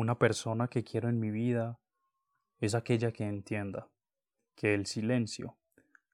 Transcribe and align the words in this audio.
Una 0.00 0.18
persona 0.18 0.68
que 0.68 0.82
quiero 0.82 1.10
en 1.10 1.20
mi 1.20 1.30
vida 1.30 1.78
es 2.58 2.74
aquella 2.74 3.12
que 3.12 3.24
entienda 3.24 3.90
que 4.54 4.72
el 4.72 4.86
silencio 4.86 5.58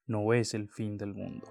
no 0.07 0.33
es 0.33 0.53
el 0.53 0.67
fin 0.67 0.97
del 0.97 1.13
mundo. 1.13 1.47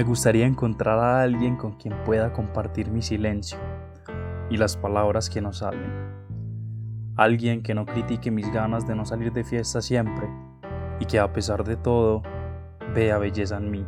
Me 0.00 0.04
gustaría 0.04 0.46
encontrar 0.46 0.98
a 0.98 1.20
alguien 1.20 1.56
con 1.56 1.72
quien 1.72 1.94
pueda 2.06 2.32
compartir 2.32 2.90
mi 2.90 3.02
silencio 3.02 3.58
y 4.48 4.56
las 4.56 4.74
palabras 4.74 5.28
que 5.28 5.42
no 5.42 5.52
salen. 5.52 5.92
Alguien 7.16 7.62
que 7.62 7.74
no 7.74 7.84
critique 7.84 8.30
mis 8.30 8.50
ganas 8.50 8.88
de 8.88 8.96
no 8.96 9.04
salir 9.04 9.30
de 9.30 9.44
fiesta 9.44 9.82
siempre 9.82 10.26
y 11.00 11.04
que 11.04 11.18
a 11.18 11.30
pesar 11.34 11.64
de 11.64 11.76
todo 11.76 12.22
vea 12.94 13.18
belleza 13.18 13.58
en 13.58 13.70
mí. 13.70 13.86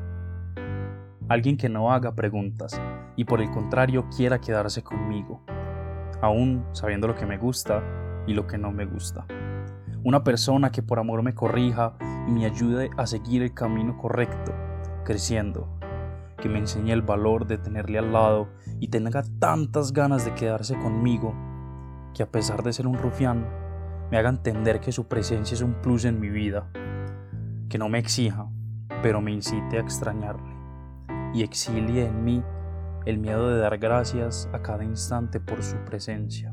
Alguien 1.31 1.57
que 1.57 1.71
no 1.71 1.91
haga 1.91 2.15
preguntas 2.15 2.79
y 3.17 3.25
por 3.25 3.41
el 3.41 3.51
contrario 3.51 4.07
quiera 4.15 4.39
quedarse 4.39 4.83
conmigo, 4.83 5.43
aún 6.21 6.63
sabiendo 6.73 7.09
lo 7.09 7.15
que 7.15 7.25
me 7.25 7.39
gusta 7.39 7.83
y 8.27 8.35
lo 8.35 8.47
que 8.47 8.59
no 8.59 8.71
me 8.71 8.85
gusta. 8.85 9.25
Una 10.05 10.23
persona 10.23 10.71
que 10.71 10.83
por 10.83 10.99
amor 10.99 11.23
me 11.23 11.35
corrija 11.35 11.97
y 12.29 12.33
me 12.33 12.45
ayude 12.45 12.91
a 12.99 13.07
seguir 13.07 13.41
el 13.41 13.55
camino 13.55 13.97
correcto, 13.97 14.53
creciendo 15.07 15.79
que 16.43 16.49
me 16.49 16.59
enseñe 16.59 16.93
el 16.93 17.03
valor 17.03 17.47
de 17.47 17.57
tenerle 17.57 17.99
al 17.99 18.13
lado 18.13 18.49
y 18.81 18.89
tenga 18.89 19.23
tantas 19.39 19.93
ganas 19.93 20.25
de 20.25 20.35
quedarse 20.35 20.77
conmigo, 20.77 21.33
que 22.15 22.25
a 22.25 22.31
pesar 22.31 22.65
de 22.65 22.73
ser 22.73 22.89
un 22.89 22.99
rufián, 22.99 23.47
me 24.11 24.19
haga 24.19 24.29
entender 24.29 24.81
que 24.81 24.91
su 24.91 25.07
presencia 25.07 25.55
es 25.55 25.63
un 25.63 25.75
plus 25.81 26.05
en 26.05 26.19
mi 26.19 26.29
vida, 26.29 26.69
que 27.69 27.79
no 27.79 27.89
me 27.89 28.01
exija, 28.01 28.49
pero 29.03 29.21
me 29.21 29.31
incite 29.31 29.79
a 29.79 29.81
extrañarle 29.81 30.53
y 31.33 31.45
exilie 31.45 32.07
en 32.07 32.25
mí 32.25 32.43
el 33.07 33.19
miedo 33.19 33.49
de 33.49 33.59
dar 33.59 33.79
gracias 33.79 34.51
a 34.53 34.61
cada 34.63 34.85
instante 34.85 35.39
por 35.39 35.63
su 35.63 35.77
presencia. 35.85 36.53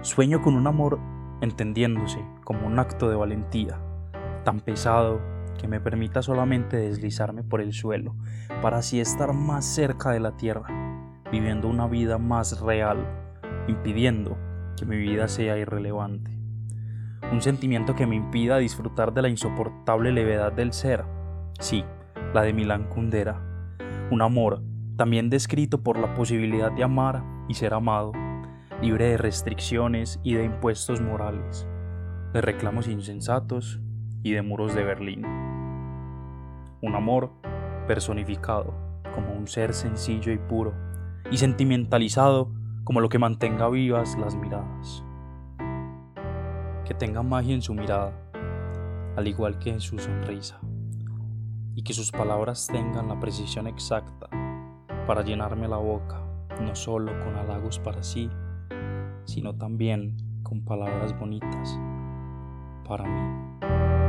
Sueño 0.00 0.40
con 0.40 0.54
un 0.54 0.66
amor 0.66 0.98
entendiéndose 1.42 2.24
como 2.42 2.66
un 2.66 2.78
acto 2.78 3.10
de 3.10 3.16
valentía, 3.16 3.78
tan 4.44 4.60
pesado 4.60 5.20
que 5.56 5.68
me 5.68 5.80
permita 5.80 6.22
solamente 6.22 6.76
deslizarme 6.76 7.42
por 7.42 7.60
el 7.60 7.72
suelo, 7.72 8.14
para 8.62 8.78
así 8.78 9.00
estar 9.00 9.32
más 9.32 9.64
cerca 9.64 10.10
de 10.10 10.20
la 10.20 10.36
tierra, 10.36 10.66
viviendo 11.30 11.68
una 11.68 11.86
vida 11.86 12.18
más 12.18 12.60
real, 12.60 12.98
impidiendo 13.68 14.36
que 14.76 14.86
mi 14.86 14.96
vida 14.96 15.28
sea 15.28 15.58
irrelevante. 15.58 16.30
Un 17.32 17.42
sentimiento 17.42 17.94
que 17.94 18.06
me 18.06 18.14
impida 18.14 18.58
disfrutar 18.58 19.12
de 19.12 19.22
la 19.22 19.28
insoportable 19.28 20.12
levedad 20.12 20.52
del 20.52 20.72
ser, 20.72 21.04
sí, 21.58 21.84
la 22.32 22.42
de 22.42 22.52
Milán 22.52 22.88
Kundera. 22.88 23.42
Un 24.10 24.22
amor 24.22 24.62
también 24.96 25.28
descrito 25.28 25.82
por 25.82 25.98
la 25.98 26.14
posibilidad 26.14 26.70
de 26.72 26.84
amar 26.84 27.24
y 27.48 27.54
ser 27.54 27.74
amado, 27.74 28.12
libre 28.80 29.06
de 29.06 29.16
restricciones 29.16 30.20
y 30.22 30.34
de 30.34 30.44
impuestos 30.44 31.00
morales, 31.00 31.66
de 32.32 32.40
reclamos 32.40 32.88
insensatos 32.88 33.80
y 34.22 34.32
de 34.32 34.42
muros 34.42 34.74
de 34.74 34.84
Berlín. 34.84 35.45
Un 36.86 36.94
amor 36.94 37.32
personificado 37.88 38.72
como 39.12 39.32
un 39.32 39.48
ser 39.48 39.74
sencillo 39.74 40.30
y 40.30 40.38
puro, 40.38 40.72
y 41.32 41.36
sentimentalizado 41.36 42.52
como 42.84 43.00
lo 43.00 43.08
que 43.08 43.18
mantenga 43.18 43.68
vivas 43.68 44.16
las 44.16 44.36
miradas. 44.36 45.02
Que 46.84 46.94
tenga 46.94 47.24
magia 47.24 47.56
en 47.56 47.62
su 47.62 47.74
mirada, 47.74 48.12
al 49.16 49.26
igual 49.26 49.58
que 49.58 49.70
en 49.70 49.80
su 49.80 49.98
sonrisa, 49.98 50.60
y 51.74 51.82
que 51.82 51.92
sus 51.92 52.12
palabras 52.12 52.68
tengan 52.68 53.08
la 53.08 53.18
precisión 53.18 53.66
exacta 53.66 54.28
para 55.08 55.22
llenarme 55.22 55.66
la 55.66 55.78
boca, 55.78 56.22
no 56.60 56.76
solo 56.76 57.18
con 57.18 57.34
halagos 57.34 57.80
para 57.80 58.04
sí, 58.04 58.30
sino 59.24 59.56
también 59.56 60.18
con 60.44 60.64
palabras 60.64 61.18
bonitas 61.18 61.80
para 62.86 63.02
mí. 63.02 64.05